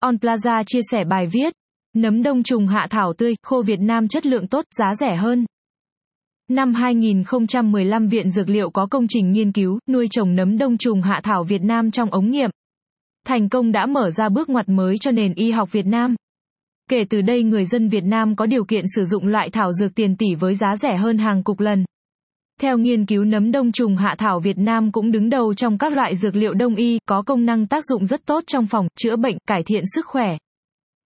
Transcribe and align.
On 0.00 0.18
Plaza 0.18 0.62
chia 0.66 0.80
sẻ 0.90 1.04
bài 1.04 1.26
viết. 1.26 1.52
Nấm 1.94 2.22
đông 2.22 2.42
trùng 2.42 2.66
hạ 2.66 2.86
thảo 2.90 3.12
tươi, 3.12 3.34
khô 3.42 3.62
Việt 3.62 3.80
Nam 3.80 4.08
chất 4.08 4.26
lượng 4.26 4.48
tốt, 4.48 4.64
giá 4.78 4.94
rẻ 4.94 5.16
hơn. 5.16 5.46
Năm 6.50 6.74
2015 6.74 8.08
Viện 8.08 8.30
Dược 8.30 8.48
liệu 8.48 8.70
có 8.70 8.86
công 8.86 9.06
trình 9.08 9.32
nghiên 9.32 9.52
cứu, 9.52 9.78
nuôi 9.88 10.06
trồng 10.10 10.34
nấm 10.34 10.58
đông 10.58 10.78
trùng 10.78 11.02
hạ 11.02 11.20
thảo 11.22 11.44
Việt 11.44 11.62
Nam 11.62 11.90
trong 11.90 12.10
ống 12.10 12.30
nghiệm. 12.30 12.50
Thành 13.26 13.48
công 13.48 13.72
đã 13.72 13.86
mở 13.86 14.10
ra 14.10 14.28
bước 14.28 14.48
ngoặt 14.48 14.68
mới 14.68 14.98
cho 14.98 15.10
nền 15.10 15.34
y 15.34 15.50
học 15.50 15.72
Việt 15.72 15.86
Nam. 15.86 16.14
Kể 16.90 17.04
từ 17.10 17.20
đây 17.20 17.42
người 17.42 17.64
dân 17.64 17.88
Việt 17.88 18.04
Nam 18.04 18.36
có 18.36 18.46
điều 18.46 18.64
kiện 18.64 18.84
sử 18.96 19.04
dụng 19.04 19.26
loại 19.26 19.50
thảo 19.50 19.72
dược 19.72 19.94
tiền 19.94 20.16
tỷ 20.16 20.34
với 20.34 20.54
giá 20.54 20.76
rẻ 20.76 20.96
hơn 20.96 21.18
hàng 21.18 21.42
cục 21.42 21.60
lần. 21.60 21.84
Theo 22.60 22.78
nghiên 22.78 23.06
cứu 23.06 23.24
nấm 23.24 23.52
đông 23.52 23.72
trùng 23.72 23.96
hạ 23.96 24.14
thảo 24.18 24.40
Việt 24.40 24.58
Nam 24.58 24.92
cũng 24.92 25.10
đứng 25.10 25.30
đầu 25.30 25.54
trong 25.54 25.78
các 25.78 25.92
loại 25.92 26.16
dược 26.16 26.36
liệu 26.36 26.54
đông 26.54 26.74
y, 26.74 26.98
có 27.06 27.22
công 27.22 27.46
năng 27.46 27.66
tác 27.66 27.84
dụng 27.84 28.06
rất 28.06 28.26
tốt 28.26 28.44
trong 28.46 28.66
phòng, 28.66 28.88
chữa 28.98 29.16
bệnh, 29.16 29.36
cải 29.46 29.62
thiện 29.62 29.84
sức 29.94 30.06
khỏe. 30.06 30.36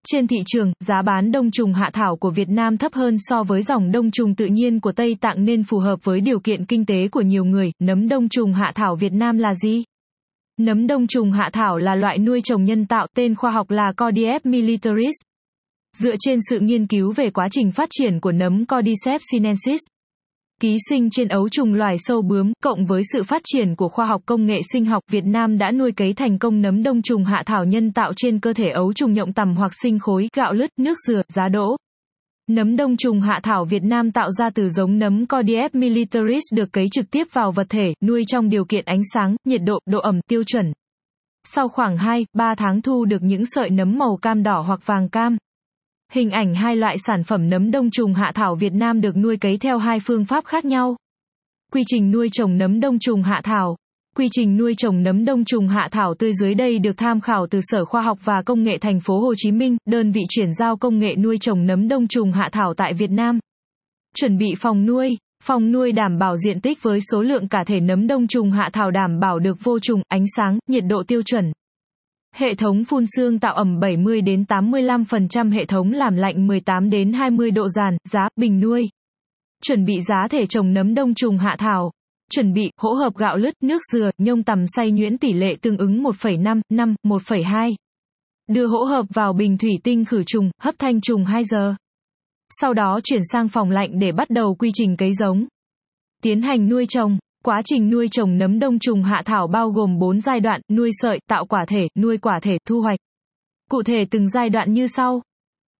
Trên 0.07 0.27
thị 0.27 0.37
trường, 0.47 0.73
giá 0.81 1.03
bán 1.03 1.33
đông 1.33 1.51
trùng 1.51 1.75
hạ 1.75 1.91
thảo 1.93 2.17
của 2.17 2.31
Việt 2.31 2.49
Nam 2.49 2.77
thấp 2.77 2.95
hơn 2.95 3.17
so 3.19 3.43
với 3.43 3.63
dòng 3.63 3.93
đông 3.93 4.11
trùng 4.11 4.35
tự 4.35 4.47
nhiên 4.47 4.81
của 4.81 4.93
Tây 4.93 5.17
Tạng 5.21 5.45
nên 5.45 5.65
phù 5.65 5.79
hợp 5.79 6.05
với 6.05 6.21
điều 6.21 6.41
kiện 6.41 6.65
kinh 6.65 6.87
tế 6.87 7.09
của 7.09 7.21
nhiều 7.21 7.45
người. 7.45 7.73
Nấm 7.83 8.09
đông 8.09 8.29
trùng 8.29 8.53
hạ 8.53 8.73
thảo 8.75 8.97
Việt 8.97 9.13
Nam 9.13 9.39
là 9.39 9.55
gì? 9.55 9.85
Nấm 10.61 10.87
đông 10.87 11.07
trùng 11.07 11.33
hạ 11.33 11.51
thảo 11.53 11.79
là 11.79 11.95
loại 11.95 12.19
nuôi 12.19 12.41
trồng 12.45 12.65
nhân 12.65 12.87
tạo, 12.87 13.07
tên 13.17 13.35
khoa 13.35 13.51
học 13.51 13.71
là 13.71 13.93
Cordyceps 13.93 14.47
militaris. 14.47 15.15
Dựa 15.97 16.15
trên 16.21 16.39
sự 16.51 16.61
nghiên 16.61 16.87
cứu 16.87 17.13
về 17.13 17.31
quá 17.31 17.49
trình 17.51 17.73
phát 17.73 17.89
triển 17.91 18.21
của 18.21 18.33
nấm 18.33 18.67
Cordyceps 18.67 19.25
sinensis, 19.33 19.81
ký 20.61 20.77
sinh 20.89 21.11
trên 21.11 21.29
ấu 21.29 21.49
trùng 21.49 21.75
loài 21.75 21.97
sâu 21.99 22.23
bướm, 22.23 22.53
cộng 22.63 22.87
với 22.87 23.03
sự 23.13 23.23
phát 23.23 23.43
triển 23.45 23.77
của 23.77 23.89
khoa 23.89 24.07
học 24.07 24.23
công 24.27 24.47
nghệ 24.47 24.61
sinh 24.73 24.85
học, 24.85 25.03
Việt 25.11 25.25
Nam 25.25 25.59
đã 25.59 25.71
nuôi 25.71 25.93
cấy 25.93 26.13
thành 26.13 26.39
công 26.39 26.61
nấm 26.61 26.83
đông 26.83 27.03
trùng 27.03 27.25
hạ 27.25 27.43
thảo 27.47 27.65
nhân 27.65 27.93
tạo 27.93 28.13
trên 28.17 28.41
cơ 28.41 28.53
thể 28.53 28.69
ấu 28.69 28.93
trùng 28.93 29.13
nhộng 29.13 29.33
tằm 29.33 29.57
hoặc 29.57 29.73
sinh 29.83 29.99
khối, 29.99 30.29
gạo 30.37 30.53
lứt, 30.53 30.71
nước 30.77 30.99
dừa, 31.07 31.23
giá 31.29 31.49
đỗ. 31.49 31.77
Nấm 32.51 32.77
đông 32.77 32.97
trùng 32.97 33.21
hạ 33.21 33.41
thảo 33.43 33.65
Việt 33.65 33.83
Nam 33.83 34.11
tạo 34.13 34.31
ra 34.31 34.51
từ 34.51 34.69
giống 34.69 34.99
nấm 34.99 35.27
Cordyceps 35.27 35.75
militaris 35.75 36.43
được 36.53 36.73
cấy 36.73 36.87
trực 36.93 37.11
tiếp 37.11 37.25
vào 37.33 37.53
vật 37.53 37.67
thể, 37.69 37.95
nuôi 38.03 38.25
trong 38.27 38.49
điều 38.49 38.65
kiện 38.65 38.85
ánh 38.85 39.01
sáng, 39.15 39.37
nhiệt 39.45 39.61
độ, 39.65 39.79
độ 39.87 39.99
ẩm 39.99 40.21
tiêu 40.29 40.45
chuẩn. 40.45 40.73
Sau 41.45 41.69
khoảng 41.69 41.97
2, 41.97 42.27
3 42.33 42.55
tháng 42.55 42.83
thu 42.83 43.05
được 43.05 43.23
những 43.23 43.47
sợi 43.47 43.71
nấm 43.71 43.99
màu 43.99 44.19
cam 44.23 44.43
đỏ 44.43 44.61
hoặc 44.67 44.87
vàng 44.87 45.09
cam. 45.09 45.37
Hình 46.13 46.31
ảnh 46.31 46.55
hai 46.55 46.77
loại 46.77 46.97
sản 46.99 47.25
phẩm 47.25 47.51
nấm 47.51 47.71
đông 47.71 47.91
trùng 47.91 48.15
hạ 48.15 48.33
thảo 48.35 48.55
Việt 48.55 48.73
Nam 48.73 49.01
được 49.01 49.17
nuôi 49.17 49.37
cấy 49.37 49.59
theo 49.59 49.79
hai 49.79 49.99
phương 50.01 50.25
pháp 50.25 50.45
khác 50.45 50.65
nhau. 50.65 50.97
Quy 51.73 51.83
trình 51.87 52.11
nuôi 52.11 52.29
trồng 52.33 52.59
nấm 52.59 52.81
đông 52.81 52.99
trùng 52.99 53.23
hạ 53.23 53.41
thảo. 53.45 53.77
Quy 54.17 54.29
trình 54.33 54.57
nuôi 54.57 54.75
trồng 54.79 55.03
nấm 55.03 55.25
đông 55.25 55.45
trùng 55.45 55.69
hạ 55.69 55.89
thảo 55.91 56.15
tươi 56.15 56.33
dưới 56.41 56.55
đây 56.55 56.79
được 56.79 56.97
tham 56.97 57.21
khảo 57.21 57.47
từ 57.47 57.61
Sở 57.63 57.85
Khoa 57.85 58.03
học 58.03 58.19
và 58.25 58.43
Công 58.43 58.65
nghệ 58.65 58.79
thành 58.79 59.01
phố 59.01 59.21
Hồ 59.21 59.35
Chí 59.37 59.53
Minh, 59.53 59.77
đơn 59.87 60.13
vị 60.13 60.21
chuyển 60.29 60.55
giao 60.55 60.77
công 60.77 60.99
nghệ 60.99 61.17
nuôi 61.17 61.39
trồng 61.41 61.67
nấm 61.67 61.89
đông 61.89 62.09
trùng 62.09 62.33
hạ 62.33 62.49
thảo 62.53 62.75
tại 62.75 62.93
Việt 62.93 63.11
Nam. 63.11 63.39
Chuẩn 64.17 64.39
bị 64.39 64.55
phòng 64.59 64.87
nuôi. 64.87 65.17
Phòng 65.45 65.73
nuôi 65.73 65.93
đảm 65.93 66.19
bảo 66.19 66.37
diện 66.37 66.61
tích 66.61 66.83
với 66.83 67.01
số 67.01 67.23
lượng 67.23 67.49
cả 67.49 67.65
thể 67.67 67.81
nấm 67.81 68.07
đông 68.07 68.27
trùng 68.27 68.51
hạ 68.51 68.71
thảo 68.73 68.91
đảm 68.91 69.21
bảo 69.21 69.39
được 69.39 69.57
vô 69.63 69.79
trùng, 69.79 70.03
ánh 70.09 70.25
sáng, 70.37 70.59
nhiệt 70.69 70.85
độ 70.89 71.03
tiêu 71.03 71.23
chuẩn. 71.23 71.53
Hệ 72.35 72.55
thống 72.55 72.85
phun 72.85 73.05
xương 73.17 73.39
tạo 73.39 73.55
ẩm 73.55 73.81
70 73.81 74.21
đến 74.21 74.45
85% 74.49 75.53
hệ 75.53 75.65
thống 75.65 75.93
làm 75.93 76.17
lạnh 76.17 76.47
18 76.47 76.91
đến 76.91 77.13
20 77.13 77.51
độ 77.51 77.69
giàn, 77.69 77.97
giá, 78.05 78.29
bình 78.37 78.61
nuôi. 78.61 78.89
Chuẩn 79.63 79.85
bị 79.85 80.01
giá 80.01 80.29
thể 80.31 80.47
trồng 80.47 80.73
nấm 80.73 80.95
đông 80.95 81.15
trùng 81.15 81.39
hạ 81.39 81.57
thảo. 81.59 81.93
Chuẩn 82.31 82.53
bị, 82.53 82.71
hỗn 82.81 82.97
hợp 82.97 83.17
gạo 83.17 83.37
lứt, 83.37 83.55
nước 83.63 83.83
dừa, 83.93 84.11
nhông 84.19 84.43
tằm 84.43 84.65
xay 84.77 84.91
nhuyễn 84.91 85.19
tỷ 85.19 85.33
lệ 85.33 85.57
tương 85.61 85.79
ứng 85.79 86.03
1,5, 86.03 86.61
5, 86.69 86.95
1,2. 87.07 87.75
Đưa 88.49 88.67
hỗn 88.67 88.89
hợp 88.89 89.07
vào 89.15 89.33
bình 89.33 89.59
thủy 89.59 89.71
tinh 89.85 90.05
khử 90.05 90.23
trùng, 90.27 90.51
hấp 90.61 90.75
thanh 90.79 91.01
trùng 91.01 91.25
2 91.25 91.45
giờ. 91.45 91.75
Sau 92.51 92.75
đó 92.75 93.01
chuyển 93.05 93.23
sang 93.33 93.49
phòng 93.49 93.71
lạnh 93.71 93.99
để 93.99 94.13
bắt 94.13 94.31
đầu 94.31 94.55
quy 94.55 94.71
trình 94.75 94.97
cấy 94.97 95.15
giống. 95.15 95.47
Tiến 96.23 96.43
hành 96.43 96.69
nuôi 96.69 96.87
trồng. 96.89 97.19
Quá 97.45 97.63
trình 97.65 97.91
nuôi 97.91 98.09
trồng 98.11 98.39
nấm 98.39 98.59
đông 98.59 98.79
trùng 98.79 99.03
hạ 99.03 99.23
thảo 99.25 99.47
bao 99.47 99.71
gồm 99.71 99.99
4 99.99 100.21
giai 100.21 100.41
đoạn, 100.41 100.61
nuôi 100.71 100.91
sợi, 100.93 101.21
tạo 101.29 101.47
quả 101.47 101.65
thể, 101.69 101.89
nuôi 101.99 102.19
quả 102.19 102.41
thể, 102.43 102.59
thu 102.69 102.81
hoạch. 102.81 102.99
Cụ 103.71 103.83
thể 103.83 104.05
từng 104.11 104.29
giai 104.29 104.49
đoạn 104.49 104.73
như 104.73 104.87
sau. 104.87 105.23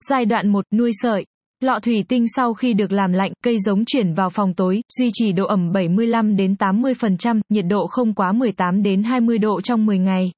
Giai 0.09 0.25
đoạn 0.25 0.49
1, 0.49 0.65
nuôi 0.73 0.93
sợi. 1.03 1.25
Lọ 1.61 1.79
thủy 1.83 2.05
tinh 2.09 2.27
sau 2.37 2.55
khi 2.55 2.75
được 2.75 2.93
làm 2.93 3.13
lạnh, 3.13 3.33
cây 3.45 3.59
giống 3.59 3.85
chuyển 3.85 4.15
vào 4.15 4.31
phòng 4.31 4.55
tối, 4.55 4.83
duy 4.99 5.11
trì 5.13 5.33
độ 5.33 5.47
ẩm 5.47 5.73
75 5.73 6.37
đến 6.37 6.55
80%, 6.59 7.41
nhiệt 7.49 7.65
độ 7.69 7.87
không 7.87 8.15
quá 8.15 8.33
18 8.33 8.83
đến 8.83 9.03
20 9.03 9.39
độ 9.39 9.61
trong 9.61 9.87
10 9.87 9.99
ngày. 9.99 10.33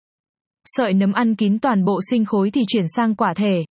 Sợi 0.65 0.93
nấm 0.93 1.13
ăn 1.13 1.37
kín 1.37 1.59
toàn 1.59 1.85
bộ 1.85 2.01
sinh 2.11 2.25
khối 2.25 2.51
thì 2.51 2.63
chuyển 2.69 2.85
sang 2.97 3.15
quả 3.15 3.35
thể. 3.35 3.65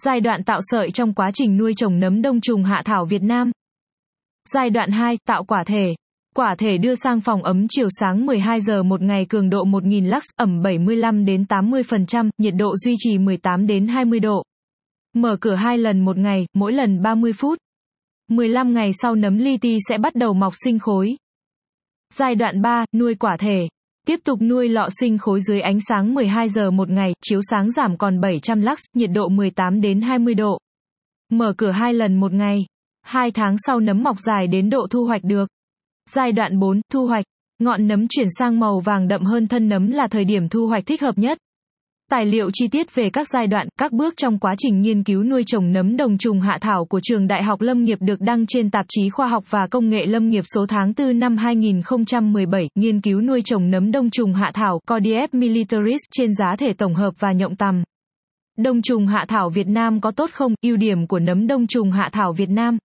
Giai 0.00 0.20
đoạn 0.20 0.44
tạo 0.44 0.60
sợi 0.62 0.90
trong 0.90 1.14
quá 1.14 1.30
trình 1.34 1.56
nuôi 1.56 1.74
trồng 1.74 2.00
nấm 2.00 2.22
đông 2.22 2.40
trùng 2.40 2.64
hạ 2.64 2.82
thảo 2.84 3.04
Việt 3.04 3.22
Nam. 3.22 3.50
Giai 4.48 4.70
đoạn 4.70 4.90
2, 4.90 5.18
tạo 5.26 5.44
quả 5.44 5.64
thể. 5.66 5.94
Quả 6.36 6.54
thể 6.58 6.78
đưa 6.78 6.94
sang 6.94 7.20
phòng 7.20 7.42
ấm 7.42 7.66
chiều 7.68 7.88
sáng 7.90 8.26
12 8.26 8.60
giờ 8.60 8.82
một 8.82 9.00
ngày 9.02 9.26
cường 9.26 9.50
độ 9.50 9.64
1000 9.64 10.06
lux, 10.06 10.24
ẩm 10.36 10.62
75 10.62 11.24
đến 11.24 11.44
80%, 11.48 12.30
nhiệt 12.38 12.54
độ 12.56 12.76
duy 12.76 12.94
trì 12.98 13.18
18 13.18 13.66
đến 13.66 13.86
20 13.86 14.20
độ. 14.20 14.42
Mở 15.14 15.36
cửa 15.40 15.54
hai 15.54 15.78
lần 15.78 16.00
một 16.00 16.16
ngày, 16.16 16.46
mỗi 16.54 16.72
lần 16.72 17.02
30 17.02 17.32
phút. 17.32 17.58
15 18.28 18.74
ngày 18.74 18.90
sau 18.92 19.14
nấm 19.14 19.38
li 19.38 19.56
ti 19.56 19.78
sẽ 19.88 19.98
bắt 19.98 20.14
đầu 20.14 20.34
mọc 20.34 20.52
sinh 20.64 20.78
khối. 20.78 21.16
Giai 22.14 22.34
đoạn 22.34 22.62
3, 22.62 22.84
nuôi 22.94 23.14
quả 23.14 23.36
thể. 23.36 23.68
Tiếp 24.06 24.20
tục 24.24 24.42
nuôi 24.42 24.68
lọ 24.68 24.88
sinh 25.00 25.18
khối 25.18 25.40
dưới 25.40 25.60
ánh 25.60 25.78
sáng 25.88 26.14
12 26.14 26.48
giờ 26.48 26.70
một 26.70 26.90
ngày, 26.90 27.12
chiếu 27.22 27.40
sáng 27.50 27.70
giảm 27.70 27.98
còn 27.98 28.20
700 28.20 28.60
lux, 28.60 28.78
nhiệt 28.94 29.10
độ 29.14 29.28
18 29.28 29.80
đến 29.80 30.00
20 30.00 30.34
độ. 30.34 30.58
Mở 31.30 31.54
cửa 31.56 31.70
hai 31.70 31.94
lần 31.94 32.20
một 32.20 32.32
ngày. 32.32 32.58
Hai 33.02 33.30
tháng 33.30 33.56
sau 33.66 33.80
nấm 33.80 34.02
mọc 34.02 34.16
dài 34.18 34.46
đến 34.46 34.70
độ 34.70 34.86
thu 34.90 35.04
hoạch 35.04 35.24
được. 35.24 35.48
Giai 36.10 36.32
đoạn 36.32 36.58
4, 36.58 36.80
thu 36.92 37.06
hoạch. 37.06 37.24
Ngọn 37.58 37.86
nấm 37.86 38.08
chuyển 38.08 38.26
sang 38.38 38.60
màu 38.60 38.80
vàng 38.80 39.08
đậm 39.08 39.24
hơn 39.24 39.48
thân 39.48 39.68
nấm 39.68 39.90
là 39.90 40.06
thời 40.06 40.24
điểm 40.24 40.48
thu 40.48 40.66
hoạch 40.66 40.86
thích 40.86 41.02
hợp 41.02 41.18
nhất. 41.18 41.38
Tài 42.10 42.26
liệu 42.26 42.50
chi 42.52 42.68
tiết 42.68 42.94
về 42.94 43.10
các 43.10 43.28
giai 43.28 43.46
đoạn, 43.46 43.68
các 43.78 43.92
bước 43.92 44.14
trong 44.16 44.38
quá 44.38 44.54
trình 44.58 44.80
nghiên 44.80 45.04
cứu 45.04 45.22
nuôi 45.24 45.42
trồng 45.46 45.72
nấm 45.72 45.96
đồng 45.96 46.18
trùng 46.18 46.40
hạ 46.40 46.58
thảo 46.60 46.84
của 46.84 47.00
trường 47.02 47.26
Đại 47.26 47.42
học 47.42 47.60
Lâm 47.60 47.84
nghiệp 47.84 47.98
được 48.00 48.20
đăng 48.20 48.46
trên 48.46 48.70
tạp 48.70 48.86
chí 48.88 49.10
Khoa 49.10 49.26
học 49.26 49.44
và 49.50 49.66
Công 49.66 49.88
nghệ 49.88 50.06
Lâm 50.06 50.28
nghiệp 50.28 50.44
số 50.54 50.66
tháng 50.66 50.92
4 50.98 51.18
năm 51.18 51.36
2017, 51.36 52.68
nghiên 52.74 53.00
cứu 53.00 53.20
nuôi 53.20 53.42
trồng 53.44 53.70
nấm 53.70 53.92
đông 53.92 54.10
trùng 54.10 54.34
hạ 54.34 54.50
thảo 54.54 54.80
Cordyceps 54.86 55.34
militaris 55.34 56.00
trên 56.12 56.34
giá 56.34 56.56
thể 56.56 56.72
tổng 56.72 56.94
hợp 56.94 57.14
và 57.18 57.32
nhộng 57.32 57.56
tằm. 57.56 57.82
Đông 58.58 58.82
trùng 58.82 59.06
hạ 59.06 59.24
thảo 59.28 59.50
Việt 59.50 59.66
Nam 59.66 60.00
có 60.00 60.10
tốt 60.10 60.30
không? 60.32 60.54
Ưu 60.62 60.76
điểm 60.76 61.06
của 61.06 61.18
nấm 61.18 61.46
đông 61.46 61.66
trùng 61.66 61.90
hạ 61.90 62.08
thảo 62.12 62.32
Việt 62.32 62.50
Nam. 62.50 62.78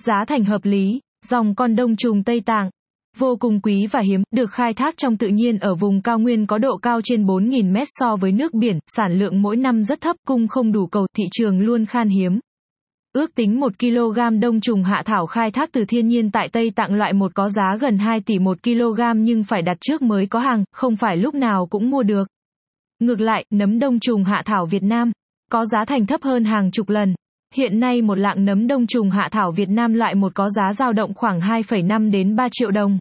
Giá 0.00 0.24
thành 0.24 0.44
hợp 0.44 0.64
lý, 0.64 1.00
Dòng 1.24 1.54
con 1.54 1.76
đông 1.76 1.96
trùng 1.96 2.24
Tây 2.24 2.40
Tạng 2.40 2.70
vô 3.18 3.36
cùng 3.36 3.60
quý 3.60 3.86
và 3.90 4.00
hiếm, 4.00 4.22
được 4.30 4.50
khai 4.50 4.72
thác 4.72 4.96
trong 4.96 5.16
tự 5.16 5.28
nhiên 5.28 5.58
ở 5.58 5.74
vùng 5.74 6.02
cao 6.02 6.18
nguyên 6.18 6.46
có 6.46 6.58
độ 6.58 6.76
cao 6.76 7.00
trên 7.04 7.24
4.000 7.24 7.72
mét 7.72 7.88
so 7.90 8.16
với 8.16 8.32
nước 8.32 8.54
biển, 8.54 8.78
sản 8.86 9.18
lượng 9.18 9.42
mỗi 9.42 9.56
năm 9.56 9.84
rất 9.84 10.00
thấp, 10.00 10.16
cung 10.26 10.48
không 10.48 10.72
đủ 10.72 10.86
cầu, 10.86 11.06
thị 11.16 11.24
trường 11.32 11.60
luôn 11.60 11.86
khan 11.86 12.08
hiếm. 12.08 12.40
Ước 13.12 13.34
tính 13.34 13.60
1 13.60 13.72
kg 13.78 14.40
đông 14.40 14.60
trùng 14.60 14.82
hạ 14.82 15.02
thảo 15.04 15.26
khai 15.26 15.50
thác 15.50 15.72
từ 15.72 15.84
thiên 15.84 16.08
nhiên 16.08 16.30
tại 16.30 16.48
Tây 16.52 16.70
Tạng 16.70 16.94
loại 16.94 17.12
một 17.12 17.34
có 17.34 17.48
giá 17.48 17.76
gần 17.80 17.98
2 17.98 18.20
tỷ 18.20 18.38
1 18.38 18.62
kg 18.62 19.00
nhưng 19.16 19.44
phải 19.44 19.62
đặt 19.62 19.76
trước 19.80 20.02
mới 20.02 20.26
có 20.26 20.38
hàng, 20.38 20.64
không 20.72 20.96
phải 20.96 21.16
lúc 21.16 21.34
nào 21.34 21.66
cũng 21.66 21.90
mua 21.90 22.02
được. 22.02 22.28
Ngược 22.98 23.20
lại, 23.20 23.44
nấm 23.52 23.78
đông 23.78 24.00
trùng 24.00 24.24
hạ 24.24 24.42
thảo 24.44 24.66
Việt 24.66 24.82
Nam 24.82 25.12
có 25.50 25.64
giá 25.64 25.84
thành 25.84 26.06
thấp 26.06 26.22
hơn 26.22 26.44
hàng 26.44 26.70
chục 26.70 26.88
lần. 26.88 27.14
Hiện 27.54 27.80
nay 27.80 28.02
một 28.02 28.18
lạng 28.18 28.44
nấm 28.44 28.66
đông 28.66 28.86
trùng 28.86 29.10
hạ 29.10 29.28
thảo 29.32 29.52
Việt 29.52 29.68
Nam 29.68 29.94
loại 29.94 30.14
một 30.14 30.34
có 30.34 30.50
giá 30.50 30.72
dao 30.72 30.92
động 30.92 31.14
khoảng 31.14 31.40
2,5 31.40 32.10
đến 32.10 32.36
3 32.36 32.48
triệu 32.52 32.70
đồng. 32.70 32.98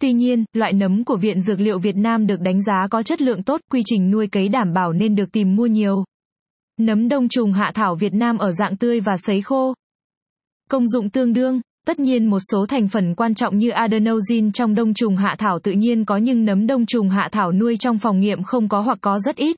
Tuy 0.00 0.12
nhiên, 0.12 0.44
loại 0.52 0.72
nấm 0.72 1.04
của 1.04 1.16
Viện 1.16 1.40
Dược 1.40 1.60
liệu 1.60 1.78
Việt 1.78 1.96
Nam 1.96 2.26
được 2.26 2.40
đánh 2.40 2.62
giá 2.62 2.86
có 2.90 3.02
chất 3.02 3.22
lượng 3.22 3.42
tốt, 3.42 3.60
quy 3.70 3.82
trình 3.84 4.10
nuôi 4.10 4.26
cấy 4.26 4.48
đảm 4.48 4.72
bảo 4.72 4.92
nên 4.92 5.14
được 5.14 5.32
tìm 5.32 5.56
mua 5.56 5.66
nhiều. 5.66 6.04
Nấm 6.80 7.08
đông 7.08 7.28
trùng 7.28 7.52
hạ 7.52 7.70
thảo 7.74 7.94
Việt 7.94 8.14
Nam 8.14 8.38
ở 8.38 8.52
dạng 8.52 8.76
tươi 8.76 9.00
và 9.00 9.16
sấy 9.16 9.42
khô. 9.42 9.74
Công 10.70 10.88
dụng 10.88 11.10
tương 11.10 11.32
đương, 11.32 11.60
tất 11.86 11.98
nhiên 11.98 12.26
một 12.26 12.38
số 12.52 12.66
thành 12.66 12.88
phần 12.88 13.14
quan 13.14 13.34
trọng 13.34 13.58
như 13.58 13.70
adenosine 13.70 14.50
trong 14.54 14.74
đông 14.74 14.94
trùng 14.94 15.16
hạ 15.16 15.34
thảo 15.38 15.58
tự 15.58 15.72
nhiên 15.72 16.04
có 16.04 16.16
nhưng 16.16 16.44
nấm 16.44 16.66
đông 16.66 16.86
trùng 16.86 17.10
hạ 17.10 17.28
thảo 17.32 17.52
nuôi 17.52 17.76
trong 17.76 17.98
phòng 17.98 18.20
nghiệm 18.20 18.42
không 18.42 18.68
có 18.68 18.80
hoặc 18.80 18.98
có 19.00 19.18
rất 19.18 19.36
ít. 19.36 19.56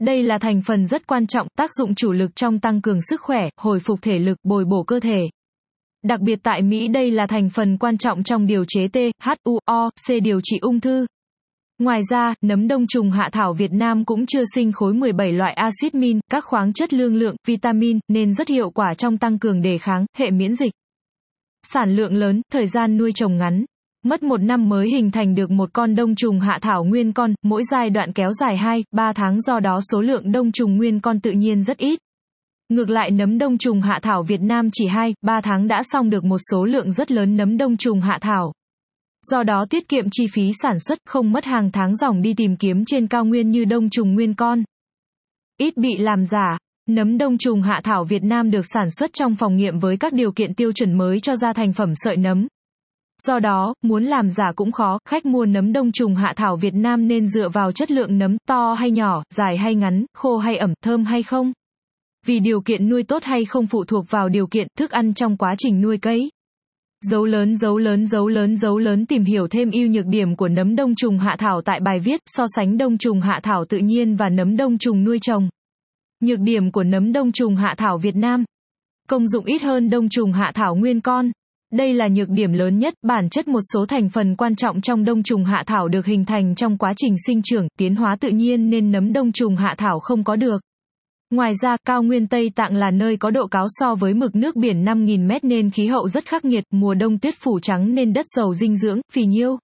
Đây 0.00 0.22
là 0.22 0.38
thành 0.38 0.62
phần 0.62 0.86
rất 0.86 1.06
quan 1.06 1.26
trọng, 1.26 1.48
tác 1.58 1.72
dụng 1.72 1.94
chủ 1.94 2.12
lực 2.12 2.36
trong 2.36 2.58
tăng 2.58 2.80
cường 2.80 3.02
sức 3.02 3.20
khỏe, 3.20 3.48
hồi 3.56 3.80
phục 3.80 4.02
thể 4.02 4.18
lực, 4.18 4.38
bồi 4.44 4.64
bổ 4.64 4.82
cơ 4.82 5.00
thể. 5.00 5.20
Đặc 6.02 6.20
biệt 6.20 6.38
tại 6.42 6.62
Mỹ 6.62 6.88
đây 6.88 7.10
là 7.10 7.26
thành 7.26 7.50
phần 7.50 7.78
quan 7.78 7.98
trọng 7.98 8.22
trong 8.22 8.46
điều 8.46 8.64
chế 8.68 8.88
T, 8.88 8.96
H, 9.24 9.30
U, 9.42 9.58
O, 9.64 9.90
C 9.90 10.22
điều 10.22 10.40
trị 10.40 10.58
ung 10.60 10.80
thư. 10.80 11.06
Ngoài 11.78 12.00
ra, 12.10 12.34
nấm 12.42 12.68
đông 12.68 12.86
trùng 12.86 13.10
hạ 13.10 13.28
thảo 13.32 13.52
Việt 13.52 13.72
Nam 13.72 14.04
cũng 14.04 14.26
chưa 14.26 14.42
sinh 14.54 14.72
khối 14.72 14.94
17 14.94 15.32
loại 15.32 15.52
axit 15.52 15.94
min, 15.94 16.20
các 16.30 16.44
khoáng 16.44 16.72
chất 16.72 16.94
lương 16.94 17.16
lượng, 17.16 17.36
vitamin, 17.46 17.98
nên 18.08 18.34
rất 18.34 18.48
hiệu 18.48 18.70
quả 18.70 18.94
trong 18.94 19.18
tăng 19.18 19.38
cường 19.38 19.62
đề 19.62 19.78
kháng, 19.78 20.06
hệ 20.16 20.30
miễn 20.30 20.54
dịch. 20.54 20.72
Sản 21.62 21.96
lượng 21.96 22.14
lớn, 22.14 22.42
thời 22.52 22.66
gian 22.66 22.96
nuôi 22.96 23.12
trồng 23.14 23.38
ngắn. 23.38 23.64
Mất 24.06 24.22
một 24.22 24.42
năm 24.42 24.68
mới 24.68 24.88
hình 24.88 25.10
thành 25.10 25.34
được 25.34 25.50
một 25.50 25.70
con 25.72 25.94
đông 25.94 26.14
trùng 26.14 26.40
hạ 26.40 26.58
thảo 26.62 26.84
nguyên 26.84 27.12
con, 27.12 27.34
mỗi 27.42 27.62
giai 27.70 27.90
đoạn 27.90 28.12
kéo 28.12 28.32
dài 28.32 28.56
2, 28.56 28.84
3 28.92 29.12
tháng 29.12 29.40
do 29.40 29.60
đó 29.60 29.80
số 29.90 30.00
lượng 30.00 30.32
đông 30.32 30.52
trùng 30.52 30.76
nguyên 30.76 31.00
con 31.00 31.20
tự 31.20 31.30
nhiên 31.30 31.62
rất 31.62 31.78
ít. 31.78 31.98
Ngược 32.68 32.90
lại 32.90 33.10
nấm 33.10 33.38
đông 33.38 33.58
trùng 33.58 33.80
hạ 33.80 33.98
thảo 34.02 34.22
Việt 34.22 34.40
Nam 34.40 34.70
chỉ 34.72 34.86
2, 34.86 35.14
3 35.22 35.40
tháng 35.40 35.68
đã 35.68 35.82
xong 35.82 36.10
được 36.10 36.24
một 36.24 36.38
số 36.50 36.64
lượng 36.64 36.92
rất 36.92 37.10
lớn 37.10 37.36
nấm 37.36 37.56
đông 37.56 37.76
trùng 37.76 38.00
hạ 38.00 38.18
thảo. 38.20 38.52
Do 39.30 39.42
đó 39.42 39.64
tiết 39.70 39.88
kiệm 39.88 40.04
chi 40.10 40.26
phí 40.32 40.50
sản 40.62 40.80
xuất 40.80 40.98
không 41.06 41.32
mất 41.32 41.44
hàng 41.44 41.72
tháng 41.72 41.96
dòng 41.96 42.22
đi 42.22 42.34
tìm 42.34 42.56
kiếm 42.56 42.84
trên 42.84 43.06
cao 43.06 43.24
nguyên 43.24 43.50
như 43.50 43.64
đông 43.64 43.90
trùng 43.90 44.14
nguyên 44.14 44.34
con. 44.34 44.62
Ít 45.58 45.76
bị 45.76 45.96
làm 45.98 46.24
giả. 46.24 46.58
Nấm 46.88 47.18
đông 47.18 47.38
trùng 47.38 47.62
hạ 47.62 47.80
thảo 47.84 48.04
Việt 48.04 48.22
Nam 48.22 48.50
được 48.50 48.66
sản 48.66 48.90
xuất 48.90 49.12
trong 49.12 49.36
phòng 49.36 49.56
nghiệm 49.56 49.78
với 49.78 49.96
các 49.96 50.12
điều 50.12 50.32
kiện 50.32 50.54
tiêu 50.54 50.72
chuẩn 50.72 50.98
mới 50.98 51.20
cho 51.20 51.36
ra 51.36 51.52
thành 51.52 51.72
phẩm 51.72 51.92
sợi 51.94 52.16
nấm. 52.16 52.46
Do 53.22 53.38
đó, 53.38 53.74
muốn 53.82 54.04
làm 54.04 54.30
giả 54.30 54.52
cũng 54.56 54.72
khó, 54.72 54.98
khách 55.08 55.26
mua 55.26 55.46
nấm 55.46 55.72
đông 55.72 55.92
trùng 55.92 56.14
hạ 56.14 56.32
thảo 56.36 56.56
Việt 56.56 56.74
Nam 56.74 57.08
nên 57.08 57.28
dựa 57.28 57.48
vào 57.48 57.72
chất 57.72 57.90
lượng 57.90 58.18
nấm 58.18 58.36
to 58.48 58.74
hay 58.74 58.90
nhỏ, 58.90 59.22
dài 59.34 59.56
hay 59.56 59.74
ngắn, 59.74 60.04
khô 60.14 60.38
hay 60.38 60.56
ẩm, 60.56 60.74
thơm 60.82 61.04
hay 61.04 61.22
không. 61.22 61.52
Vì 62.26 62.40
điều 62.40 62.60
kiện 62.60 62.88
nuôi 62.88 63.02
tốt 63.02 63.24
hay 63.24 63.44
không 63.44 63.66
phụ 63.66 63.84
thuộc 63.84 64.10
vào 64.10 64.28
điều 64.28 64.46
kiện 64.46 64.68
thức 64.78 64.90
ăn 64.90 65.14
trong 65.14 65.36
quá 65.36 65.54
trình 65.58 65.80
nuôi 65.80 65.98
cấy. 65.98 66.30
Dấu 67.04 67.24
lớn 67.24 67.56
dấu 67.56 67.78
lớn 67.78 68.06
dấu 68.06 68.28
lớn 68.28 68.56
dấu 68.56 68.78
lớn 68.78 69.06
tìm 69.06 69.24
hiểu 69.24 69.48
thêm 69.48 69.70
ưu 69.70 69.88
nhược 69.88 70.06
điểm 70.06 70.36
của 70.36 70.48
nấm 70.48 70.76
đông 70.76 70.94
trùng 70.94 71.18
hạ 71.18 71.36
thảo 71.38 71.62
tại 71.62 71.80
bài 71.80 71.98
viết 71.98 72.20
so 72.26 72.46
sánh 72.56 72.78
đông 72.78 72.98
trùng 72.98 73.20
hạ 73.20 73.40
thảo 73.42 73.64
tự 73.64 73.78
nhiên 73.78 74.16
và 74.16 74.28
nấm 74.28 74.56
đông 74.56 74.78
trùng 74.78 75.04
nuôi 75.04 75.18
trồng. 75.22 75.48
Nhược 76.20 76.38
điểm 76.38 76.70
của 76.70 76.84
nấm 76.84 77.12
đông 77.12 77.32
trùng 77.32 77.56
hạ 77.56 77.74
thảo 77.76 77.98
Việt 77.98 78.16
Nam. 78.16 78.44
Công 79.08 79.28
dụng 79.28 79.44
ít 79.44 79.62
hơn 79.62 79.90
đông 79.90 80.08
trùng 80.08 80.32
hạ 80.32 80.52
thảo 80.54 80.74
nguyên 80.74 81.00
con. 81.00 81.30
Đây 81.72 81.94
là 81.94 82.08
nhược 82.08 82.28
điểm 82.28 82.52
lớn 82.52 82.78
nhất, 82.78 82.94
bản 83.02 83.28
chất 83.28 83.48
một 83.48 83.60
số 83.72 83.86
thành 83.86 84.08
phần 84.08 84.36
quan 84.36 84.56
trọng 84.56 84.80
trong 84.80 85.04
đông 85.04 85.22
trùng 85.22 85.44
hạ 85.44 85.62
thảo 85.66 85.88
được 85.88 86.06
hình 86.06 86.24
thành 86.24 86.54
trong 86.54 86.78
quá 86.78 86.92
trình 86.96 87.14
sinh 87.26 87.40
trưởng, 87.42 87.68
tiến 87.78 87.96
hóa 87.96 88.16
tự 88.20 88.28
nhiên 88.28 88.70
nên 88.70 88.92
nấm 88.92 89.12
đông 89.12 89.32
trùng 89.32 89.56
hạ 89.56 89.74
thảo 89.78 90.00
không 90.00 90.24
có 90.24 90.36
được. 90.36 90.62
Ngoài 91.30 91.52
ra, 91.62 91.76
cao 91.84 92.02
nguyên 92.02 92.26
Tây 92.26 92.50
Tạng 92.54 92.76
là 92.76 92.90
nơi 92.90 93.16
có 93.16 93.30
độ 93.30 93.46
cáo 93.46 93.66
so 93.68 93.94
với 93.94 94.14
mực 94.14 94.36
nước 94.36 94.56
biển 94.56 94.84
5.000 94.84 95.26
mét 95.26 95.44
nên 95.44 95.70
khí 95.70 95.86
hậu 95.86 96.08
rất 96.08 96.26
khắc 96.26 96.44
nghiệt, 96.44 96.64
mùa 96.70 96.94
đông 96.94 97.18
tuyết 97.18 97.34
phủ 97.38 97.58
trắng 97.60 97.94
nên 97.94 98.12
đất 98.12 98.26
giàu 98.36 98.54
dinh 98.54 98.76
dưỡng, 98.76 99.00
phì 99.12 99.24
nhiêu. 99.24 99.58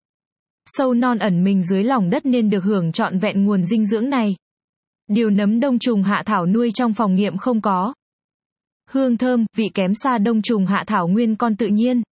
Sâu 0.67 0.95
non 0.95 1.19
ẩn 1.19 1.45
mình 1.45 1.63
dưới 1.63 1.85
lòng 1.85 2.11
đất 2.11 2.27
nên 2.27 2.51
được 2.51 2.65
hưởng 2.65 2.93
trọn 2.93 3.19
vẹn 3.19 3.45
nguồn 3.45 3.65
dinh 3.65 3.87
dưỡng 3.87 4.11
này. 4.11 4.37
Điều 5.09 5.31
nấm 5.31 5.61
đông 5.61 5.79
trùng 5.79 6.03
hạ 6.03 6.23
thảo 6.27 6.47
nuôi 6.47 6.71
trong 6.75 6.95
phòng 6.95 7.15
nghiệm 7.15 7.37
không 7.37 7.61
có. 7.61 7.95
Hương 8.93 9.17
thơm, 9.17 9.47
vị 9.56 9.65
kém 9.75 9.94
xa 9.94 10.19
đông 10.19 10.43
trùng 10.43 10.67
hạ 10.67 10.85
thảo 10.87 11.09
nguyên 11.09 11.37
con 11.37 11.56
tự 11.56 11.67
nhiên. 11.67 12.03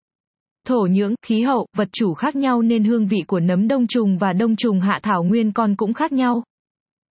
Thổ 0.67 0.87
nhưỡng, 0.87 1.15
khí 1.23 1.43
hậu, 1.43 1.67
vật 1.77 1.89
chủ 1.93 2.15
khác 2.15 2.37
nhau 2.37 2.63
nên 2.63 2.85
hương 2.85 3.07
vị 3.07 3.19
của 3.27 3.41
nấm 3.41 3.69
đông 3.69 3.87
trùng 3.87 4.19
và 4.19 4.33
đông 4.33 4.57
trùng 4.57 4.81
hạ 4.81 4.99
thảo 5.03 5.23
nguyên 5.23 5.53
con 5.53 5.77
cũng 5.77 5.95
khác 5.95 6.13
nhau. 6.13 6.43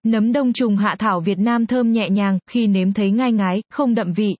Nấm 0.05 0.31
đông 0.31 0.53
trùng 0.53 0.77
hạ 0.77 0.95
thảo 0.99 1.19
Việt 1.19 1.39
Nam 1.39 1.65
thơm 1.65 1.91
nhẹ 1.91 2.09
nhàng, 2.09 2.39
khi 2.51 2.67
nếm 2.67 2.93
thấy 2.93 3.11
ngai 3.11 3.31
ngái, 3.31 3.61
không 3.69 3.95
đậm 3.95 4.13
vị. 4.13 4.35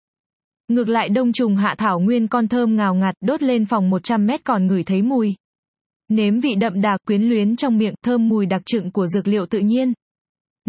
Ngược 0.68 0.90
lại 0.90 1.10
đông 1.10 1.34
trùng 1.34 1.56
hạ 1.56 1.76
thảo 1.78 2.00
nguyên 2.00 2.28
con 2.28 2.48
thơm 2.48 2.76
ngào 2.76 2.96
ngạt, 2.96 3.16
đốt 3.22 3.44
lên 3.44 3.66
phòng 3.66 3.90
100 3.90 4.26
mét 4.26 4.44
còn 4.44 4.68
ngửi 4.68 4.84
thấy 4.84 5.02
mùi. 5.02 5.36
Nếm 6.08 6.40
vị 6.40 6.56
đậm 6.56 6.81
đà, 6.81 6.98
quyến 7.08 7.24
luyến 7.24 7.56
trong 7.56 7.78
miệng, 7.78 7.96
thơm 8.04 8.30
mùi 8.30 8.46
đặc 8.46 8.62
trưng 8.66 8.92
của 8.92 9.08
dược 9.08 9.28
liệu 9.28 9.46
tự 9.46 9.60
nhiên. 9.60 9.94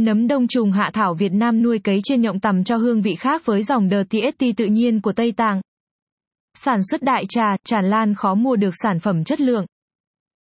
Nấm 0.04 0.26
đông 0.26 0.48
trùng 0.48 0.72
hạ 0.72 0.90
thảo 0.92 1.14
Việt 1.14 1.32
Nam 1.32 1.62
nuôi 1.62 1.78
cấy 1.78 2.00
trên 2.04 2.20
nhộng 2.20 2.40
tầm 2.40 2.64
cho 2.64 2.76
hương 2.76 3.02
vị 3.02 3.14
khác 3.14 3.42
với 3.44 3.62
dòng 3.62 3.88
đờ 3.88 4.04
TST 4.04 4.44
tự 4.56 4.66
nhiên 4.66 5.00
của 5.00 5.12
Tây 5.12 5.32
Tạng. 5.32 5.60
Sản 6.54 6.80
xuất 6.90 7.02
đại 7.02 7.24
trà, 7.28 7.56
tràn 7.64 7.84
lan 7.90 8.14
khó 8.14 8.34
mua 8.34 8.56
được 8.56 8.74
sản 8.82 9.00
phẩm 9.00 9.24
chất 9.24 9.40
lượng. 9.40 9.66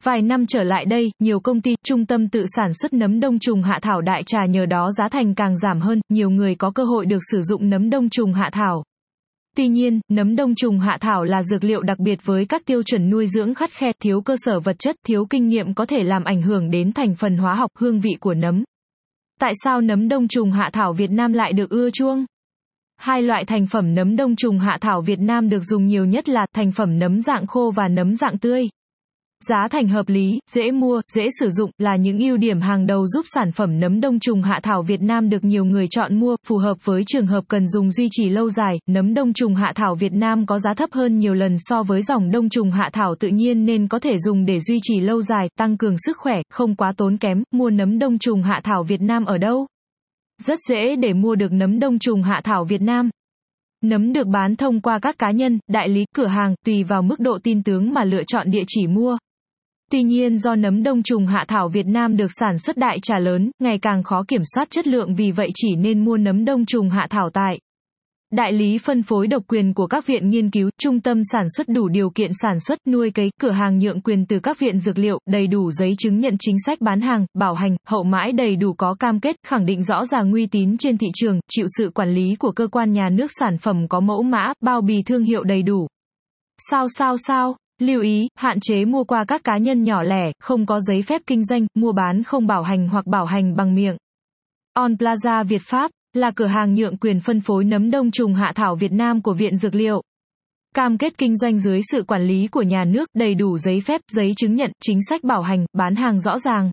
Vài 0.03 0.23
năm 0.23 0.47
trở 0.47 0.63
lại 0.63 0.85
đây, 0.85 1.11
nhiều 1.19 1.41
công 1.41 1.61
ty, 1.61 1.75
trung 1.85 2.07
tâm 2.07 2.29
tự 2.29 2.45
sản 2.57 2.75
xuất 2.75 2.93
nấm 2.93 3.21
đông 3.21 3.39
trùng 3.39 3.63
hạ 3.63 3.79
thảo 3.83 4.01
đại 4.01 4.23
trà 4.23 4.47
nhờ 4.47 4.67
đó 4.67 4.91
giá 4.93 5.09
thành 5.09 5.35
càng 5.35 5.59
giảm 5.59 5.81
hơn, 5.81 6.01
nhiều 6.09 6.31
người 6.31 6.55
có 6.55 6.71
cơ 6.71 6.85
hội 6.85 7.07
được 7.07 7.23
sử 7.31 7.43
dụng 7.43 7.71
nấm 7.71 7.91
đông 7.91 8.09
trùng 8.11 8.33
hạ 8.33 8.51
thảo. 8.53 8.85
Tuy 9.57 9.69
nhiên, 9.69 10.01
nấm 10.09 10.37
đông 10.37 10.55
trùng 10.55 10.81
hạ 10.81 10.99
thảo 11.01 11.25
là 11.25 11.43
dược 11.43 11.65
liệu 11.65 11.83
đặc 11.83 11.99
biệt 11.99 12.19
với 12.25 12.45
các 12.45 12.63
tiêu 12.65 12.83
chuẩn 12.83 13.11
nuôi 13.11 13.27
dưỡng 13.27 13.55
khắt 13.55 13.71
khe, 13.71 13.93
thiếu 14.01 14.21
cơ 14.21 14.37
sở 14.39 14.61
vật 14.61 14.77
chất, 14.79 14.97
thiếu 15.07 15.27
kinh 15.31 15.49
nghiệm 15.49 15.75
có 15.75 15.85
thể 15.85 16.03
làm 16.03 16.25
ảnh 16.25 16.43
hưởng 16.43 16.71
đến 16.71 16.93
thành 16.93 17.15
phần 17.15 17.37
hóa 17.37 17.55
học, 17.55 17.71
hương 17.79 18.01
vị 18.01 18.17
của 18.21 18.35
nấm. 18.35 18.65
Tại 19.41 19.53
sao 19.65 19.81
nấm 19.81 20.09
đông 20.09 20.29
trùng 20.29 20.53
hạ 20.53 20.71
thảo 20.73 20.93
Việt 20.93 21.11
Nam 21.11 21.33
lại 21.33 21.53
được 21.53 21.71
ưa 21.71 21.91
chuông? 21.91 22.25
Hai 22.97 23.23
loại 23.23 23.45
thành 23.45 23.67
phẩm 23.67 23.95
nấm 23.95 24.17
đông 24.17 24.37
trùng 24.37 24.59
hạ 24.59 24.79
thảo 24.81 25.03
Việt 25.03 25.19
Nam 25.19 25.49
được 25.49 25.63
dùng 25.63 25.87
nhiều 25.87 26.05
nhất 26.05 26.29
là 26.29 26.47
thành 26.53 26.73
phẩm 26.73 26.99
nấm 26.99 27.21
dạng 27.21 27.47
khô 27.47 27.73
và 27.77 27.89
nấm 27.89 28.17
dạng 28.17 28.39
tươi. 28.39 28.69
Giá 29.45 29.69
thành 29.71 29.89
hợp 29.89 30.09
lý, 30.09 30.39
dễ 30.51 30.71
mua, 30.71 31.01
dễ 31.13 31.29
sử 31.41 31.51
dụng 31.51 31.71
là 31.79 31.97
những 31.97 32.19
ưu 32.19 32.37
điểm 32.37 32.61
hàng 32.61 32.87
đầu 32.87 33.07
giúp 33.07 33.25
sản 33.35 33.53
phẩm 33.53 33.81
nấm 33.81 34.01
đông 34.01 34.21
trùng 34.21 34.43
hạ 34.43 34.61
thảo 34.63 34.83
Việt 34.83 35.03
Nam 35.03 35.31
được 35.31 35.45
nhiều 35.45 35.65
người 35.65 35.87
chọn 35.91 36.21
mua, 36.21 36.37
phù 36.47 36.57
hợp 36.57 36.77
với 36.85 37.03
trường 37.07 37.27
hợp 37.27 37.45
cần 37.49 37.69
dùng 37.69 37.93
duy 37.93 38.09
trì 38.11 38.29
lâu 38.29 38.51
dài. 38.51 38.79
Nấm 38.89 39.15
đông 39.15 39.33
trùng 39.33 39.55
hạ 39.55 39.73
thảo 39.75 39.95
Việt 39.95 40.13
Nam 40.13 40.47
có 40.47 40.59
giá 40.59 40.75
thấp 40.75 40.91
hơn 40.93 41.19
nhiều 41.19 41.35
lần 41.35 41.57
so 41.59 41.83
với 41.83 42.03
dòng 42.03 42.31
đông 42.31 42.49
trùng 42.49 42.71
hạ 42.71 42.91
thảo 42.93 43.15
tự 43.15 43.29
nhiên 43.29 43.67
nên 43.67 43.89
có 43.89 43.99
thể 43.99 44.19
dùng 44.19 44.45
để 44.45 44.61
duy 44.61 44.79
trì 44.83 45.01
lâu 45.01 45.23
dài, 45.23 45.49
tăng 45.59 45.77
cường 45.77 45.97
sức 45.99 46.17
khỏe, 46.19 46.43
không 46.51 46.75
quá 46.75 46.93
tốn 46.97 47.17
kém. 47.17 47.43
Mua 47.53 47.71
nấm 47.71 47.99
đông 47.99 48.19
trùng 48.19 48.43
hạ 48.43 48.61
thảo 48.65 48.83
Việt 48.83 49.01
Nam 49.01 49.25
ở 49.25 49.39
đâu? 49.39 49.67
Rất 50.43 50.59
dễ 50.69 50.97
để 50.97 51.13
mua 51.13 51.35
được 51.35 51.53
nấm 51.53 51.79
đông 51.79 51.99
trùng 51.99 52.23
hạ 52.23 52.41
thảo 52.45 52.65
Việt 52.65 52.83
Nam. 52.83 53.11
Nấm 53.85 54.13
được 54.13 54.27
bán 54.27 54.57
thông 54.57 54.81
qua 54.81 54.99
các 54.99 55.19
cá 55.19 55.31
nhân, 55.31 55.59
đại 55.69 55.89
lý, 55.89 56.05
cửa 56.15 56.27
hàng, 56.27 56.55
tùy 56.65 56.83
vào 56.83 57.03
mức 57.03 57.21
độ 57.21 57.39
tin 57.43 57.63
tướng 57.63 57.95
mà 57.95 58.05
lựa 58.05 58.23
chọn 58.27 58.51
địa 58.51 58.63
chỉ 58.67 58.87
mua. 58.87 59.19
Tuy 59.91 60.03
nhiên 60.03 60.39
do 60.39 60.55
nấm 60.55 60.83
đông 60.83 61.03
trùng 61.03 61.27
hạ 61.27 61.45
thảo 61.49 61.69
Việt 61.69 61.87
Nam 61.87 62.17
được 62.17 62.31
sản 62.41 62.59
xuất 62.59 62.77
đại 62.77 62.99
trà 63.03 63.19
lớn, 63.19 63.51
ngày 63.63 63.79
càng 63.79 64.03
khó 64.03 64.25
kiểm 64.29 64.43
soát 64.55 64.71
chất 64.71 64.87
lượng 64.87 65.15
vì 65.15 65.31
vậy 65.31 65.49
chỉ 65.55 65.77
nên 65.77 66.05
mua 66.05 66.17
nấm 66.17 66.45
đông 66.45 66.67
trùng 66.67 66.91
hạ 66.91 67.07
thảo 67.11 67.31
tại 67.31 67.59
Đại 68.33 68.53
lý 68.53 68.79
phân 68.79 69.03
phối 69.03 69.27
độc 69.27 69.43
quyền 69.49 69.75
của 69.75 69.87
các 69.87 70.07
viện 70.07 70.31
nghiên 70.31 70.51
cứu, 70.51 70.71
trung 70.79 71.01
tâm 71.01 71.23
sản 71.33 71.47
xuất 71.57 71.69
đủ 71.69 71.89
điều 71.89 72.11
kiện 72.11 72.31
sản 72.43 72.61
xuất, 72.61 72.79
nuôi 72.87 73.11
cấy, 73.11 73.31
cửa 73.41 73.51
hàng 73.51 73.79
nhượng 73.79 74.01
quyền 74.01 74.27
từ 74.27 74.39
các 74.43 74.59
viện 74.59 74.79
dược 74.79 74.99
liệu, 74.99 75.19
đầy 75.31 75.47
đủ 75.47 75.73
giấy 75.73 75.93
chứng 75.99 76.21
nhận 76.21 76.37
chính 76.39 76.57
sách 76.67 76.81
bán 76.81 77.01
hàng, 77.01 77.27
bảo 77.35 77.55
hành, 77.55 77.77
hậu 77.87 78.05
mãi 78.05 78.33
đầy 78.33 78.57
đủ 78.57 78.73
có 78.73 78.95
cam 78.95 79.21
kết, 79.21 79.37
khẳng 79.47 79.67
định 79.67 79.83
rõ 79.83 80.07
ràng 80.07 80.33
uy 80.33 80.47
tín 80.47 80.77
trên 80.79 80.99
thị 80.99 81.07
trường, 81.15 81.41
chịu 81.49 81.67
sự 81.79 81.91
quản 81.95 82.15
lý 82.15 82.37
của 82.39 82.53
cơ 82.53 82.67
quan 82.67 82.93
nhà 82.93 83.09
nước 83.09 83.31
sản 83.39 83.59
phẩm 83.59 83.89
có 83.89 84.01
mẫu 84.01 84.23
mã, 84.23 84.53
bao 84.61 84.81
bì 84.81 85.03
thương 85.07 85.23
hiệu 85.23 85.45
đầy 85.45 85.63
đủ. 85.63 85.87
Sao 86.71 86.89
sao 86.89 87.17
sao? 87.17 87.57
Lưu 87.81 88.03
ý, 88.03 88.29
hạn 88.35 88.61
chế 88.61 88.85
mua 88.85 89.05
qua 89.05 89.25
các 89.25 89.45
cá 89.45 89.59
nhân 89.59 89.85
nhỏ 89.85 90.03
lẻ, 90.03 90.33
không 90.41 90.67
có 90.67 90.81
giấy 90.81 91.03
phép 91.03 91.23
kinh 91.27 91.45
doanh, 91.45 91.67
mua 91.75 91.93
bán 91.93 92.23
không 92.23 92.47
bảo 92.47 92.63
hành 92.63 92.89
hoặc 92.89 93.07
bảo 93.07 93.25
hành 93.25 93.57
bằng 93.57 93.75
miệng. 93.75 93.97
On 94.73 94.95
Plaza 94.95 95.45
Việt 95.45 95.63
Pháp 95.69 95.91
là 96.13 96.31
cửa 96.31 96.47
hàng 96.47 96.75
nhượng 96.75 96.97
quyền 96.97 97.21
phân 97.21 97.41
phối 97.41 97.65
nấm 97.65 97.91
đông 97.91 98.11
trùng 98.11 98.35
hạ 98.35 98.53
thảo 98.55 98.77
Việt 98.77 98.93
Nam 98.93 99.23
của 99.23 99.35
Viện 99.35 99.57
Dược 99.57 99.75
liệu. 99.75 100.03
Cam 100.75 100.99
kết 100.99 101.19
kinh 101.19 101.37
doanh 101.37 101.59
dưới 101.59 101.81
sự 101.93 102.03
quản 102.03 102.23
lý 102.23 102.47
của 102.47 102.63
nhà 102.63 102.85
nước, 102.85 103.09
đầy 103.15 103.35
đủ 103.35 103.59
giấy 103.59 103.81
phép, 103.81 104.01
giấy 104.13 104.33
chứng 104.37 104.55
nhận, 104.55 104.73
chính 104.83 104.99
sách 105.09 105.25
bảo 105.25 105.43
hành, 105.43 105.67
bán 105.73 105.97
hàng 105.97 106.21
rõ 106.21 106.39
ràng. 106.39 106.71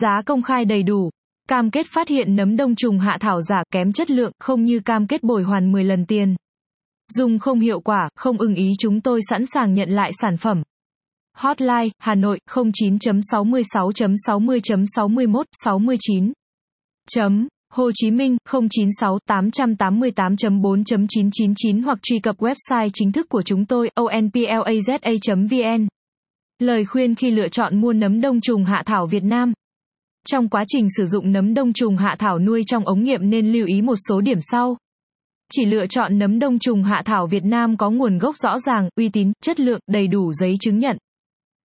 Giá 0.00 0.22
công 0.26 0.42
khai 0.42 0.64
đầy 0.64 0.82
đủ. 0.82 1.10
Cam 1.48 1.70
kết 1.70 1.86
phát 1.86 2.08
hiện 2.08 2.36
nấm 2.36 2.56
đông 2.56 2.74
trùng 2.74 2.98
hạ 2.98 3.16
thảo 3.20 3.42
giả 3.42 3.62
kém 3.72 3.92
chất 3.92 4.10
lượng, 4.10 4.32
không 4.38 4.64
như 4.64 4.80
cam 4.80 5.06
kết 5.06 5.22
bồi 5.22 5.42
hoàn 5.42 5.72
10 5.72 5.84
lần 5.84 6.06
tiền. 6.06 6.36
Dùng 7.16 7.38
không 7.38 7.60
hiệu 7.60 7.80
quả, 7.80 8.08
không 8.16 8.38
ưng 8.38 8.54
ý 8.54 8.72
chúng 8.78 9.00
tôi 9.00 9.20
sẵn 9.28 9.46
sàng 9.46 9.74
nhận 9.74 9.90
lại 9.90 10.10
sản 10.20 10.36
phẩm. 10.36 10.62
Hotline, 11.36 11.88
Hà 11.98 12.14
Nội, 12.14 12.38
09.66.60.61, 12.50 15.44
69. 15.64 16.32
Chấm. 17.10 17.48
Hồ 17.72 17.90
Chí 17.94 18.10
Minh 18.10 18.36
096 18.70 19.18
888 19.26 20.34
4.999 20.34 21.84
hoặc 21.84 21.98
truy 22.02 22.18
cập 22.18 22.38
website 22.38 22.90
chính 22.94 23.12
thức 23.12 23.28
của 23.28 23.42
chúng 23.42 23.66
tôi 23.66 23.90
onplaza.vn. 23.96 25.86
Lời 26.58 26.84
khuyên 26.84 27.14
khi 27.14 27.30
lựa 27.30 27.48
chọn 27.48 27.80
mua 27.80 27.92
nấm 27.92 28.20
đông 28.20 28.40
trùng 28.40 28.64
hạ 28.64 28.82
thảo 28.86 29.06
Việt 29.06 29.24
Nam. 29.24 29.52
Trong 30.26 30.48
quá 30.48 30.64
trình 30.68 30.86
sử 30.96 31.06
dụng 31.06 31.32
nấm 31.32 31.54
đông 31.54 31.72
trùng 31.72 31.96
hạ 31.96 32.16
thảo 32.18 32.38
nuôi 32.38 32.62
trong 32.66 32.84
ống 32.84 33.04
nghiệm 33.04 33.30
nên 33.30 33.52
lưu 33.52 33.66
ý 33.66 33.82
một 33.82 33.96
số 34.08 34.20
điểm 34.20 34.38
sau. 34.40 34.76
Chỉ 35.52 35.64
lựa 35.64 35.86
chọn 35.86 36.18
nấm 36.18 36.38
đông 36.38 36.58
trùng 36.58 36.82
hạ 36.82 37.02
thảo 37.04 37.26
Việt 37.26 37.44
Nam 37.44 37.76
có 37.76 37.90
nguồn 37.90 38.18
gốc 38.18 38.36
rõ 38.36 38.58
ràng, 38.58 38.88
uy 38.96 39.08
tín, 39.08 39.32
chất 39.42 39.60
lượng, 39.60 39.80
đầy 39.90 40.06
đủ 40.06 40.32
giấy 40.32 40.54
chứng 40.60 40.78
nhận. 40.78 40.96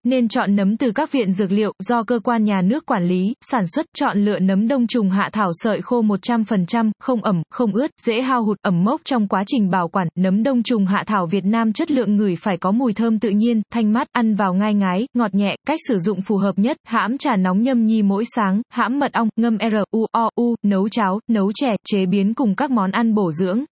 Nên 0.05 0.27
chọn 0.27 0.55
nấm 0.55 0.77
từ 0.77 0.91
các 0.91 1.11
viện 1.11 1.33
dược 1.33 1.51
liệu 1.51 1.73
do 1.79 2.03
cơ 2.03 2.19
quan 2.19 2.43
nhà 2.43 2.61
nước 2.61 2.85
quản 2.85 3.03
lý, 3.03 3.33
sản 3.41 3.67
xuất, 3.67 3.85
chọn 3.97 4.17
lựa 4.17 4.39
nấm 4.39 4.67
đông 4.67 4.87
trùng 4.87 5.09
hạ 5.09 5.29
thảo 5.33 5.51
sợi 5.53 5.81
khô 5.81 6.01
100%, 6.01 6.91
không 6.99 7.23
ẩm, 7.23 7.41
không 7.49 7.73
ướt, 7.73 7.91
dễ 8.01 8.21
hao 8.21 8.43
hụt, 8.43 8.57
ẩm 8.61 8.83
mốc 8.83 9.01
trong 9.05 9.27
quá 9.27 9.43
trình 9.47 9.69
bảo 9.69 9.87
quản. 9.87 10.07
Nấm 10.17 10.43
đông 10.43 10.63
trùng 10.63 10.85
hạ 10.85 11.03
thảo 11.07 11.25
Việt 11.25 11.45
Nam 11.45 11.73
chất 11.73 11.91
lượng 11.91 12.15
người 12.15 12.35
phải 12.35 12.57
có 12.57 12.71
mùi 12.71 12.93
thơm 12.93 13.19
tự 13.19 13.29
nhiên, 13.29 13.61
thanh 13.73 13.93
mát, 13.93 14.07
ăn 14.11 14.35
vào 14.35 14.53
ngai 14.53 14.73
ngái, 14.73 15.07
ngọt 15.13 15.33
nhẹ, 15.33 15.55
cách 15.67 15.79
sử 15.87 15.97
dụng 15.97 16.21
phù 16.21 16.37
hợp 16.37 16.57
nhất, 16.57 16.77
hãm 16.87 17.17
trà 17.17 17.35
nóng 17.35 17.61
nhâm 17.61 17.85
nhi 17.85 18.01
mỗi 18.01 18.23
sáng, 18.35 18.61
hãm 18.69 18.99
mật 18.99 19.13
ong, 19.13 19.29
ngâm 19.35 19.57
R, 19.57 19.75
U, 19.91 20.05
O, 20.11 20.29
U, 20.35 20.55
nấu 20.63 20.89
cháo, 20.89 21.19
nấu 21.29 21.51
chè, 21.55 21.69
chế 21.85 22.05
biến 22.05 22.33
cùng 22.33 22.55
các 22.55 22.71
món 22.71 22.91
ăn 22.91 23.13
bổ 23.13 23.31
dưỡng. 23.31 23.63